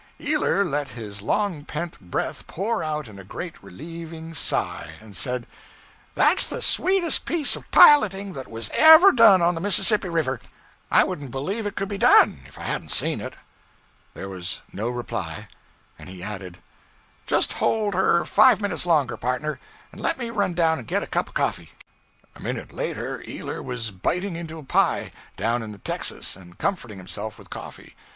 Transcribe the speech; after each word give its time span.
Ealer 0.19 0.65
let 0.65 0.89
his 0.89 1.21
long 1.21 1.63
pent 1.63 1.99
breath 1.99 2.47
pour 2.47 2.83
out 2.83 3.07
in 3.07 3.19
a 3.19 3.23
great, 3.23 3.61
relieving 3.63 4.33
sigh, 4.33 4.93
and 4.99 5.15
said 5.15 5.45
'That's 6.15 6.49
the 6.49 6.59
sweetest 6.63 7.23
piece 7.23 7.55
of 7.55 7.69
piloting 7.69 8.33
that 8.33 8.49
was 8.49 8.71
ever 8.73 9.11
done 9.11 9.43
on 9.43 9.53
the 9.53 9.61
Mississippi 9.61 10.09
River! 10.09 10.39
I 10.89 11.03
wouldn't 11.03 11.29
believed 11.29 11.67
it 11.67 11.75
could 11.75 11.87
be 11.87 11.99
done, 11.99 12.39
if 12.47 12.57
I 12.57 12.63
hadn't 12.63 12.89
seen 12.89 13.21
it.' 13.21 13.35
There 14.15 14.27
was 14.27 14.61
no 14.73 14.89
reply, 14.89 15.47
and 15.99 16.09
he 16.09 16.23
added 16.23 16.57
'Just 17.27 17.53
hold 17.53 17.93
her 17.93 18.25
five 18.25 18.59
minutes 18.59 18.87
longer, 18.87 19.17
partner, 19.17 19.59
and 19.91 20.01
let 20.01 20.17
me 20.17 20.31
run 20.31 20.55
down 20.55 20.79
and 20.79 20.87
get 20.87 21.03
a 21.03 21.05
cup 21.05 21.27
of 21.27 21.35
coffee.' 21.35 21.73
A 22.35 22.41
minute 22.41 22.73
later 22.73 23.23
Ealer 23.27 23.61
was 23.61 23.91
biting 23.91 24.35
into 24.35 24.57
a 24.57 24.63
pie, 24.63 25.11
down 25.37 25.61
in 25.61 25.71
the 25.71 25.77
'texas,' 25.77 26.35
and 26.35 26.57
comforting 26.57 26.97
himself 26.97 27.37
with 27.37 27.51
coffee. 27.51 27.95